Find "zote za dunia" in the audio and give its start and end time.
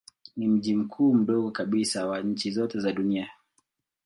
2.51-3.29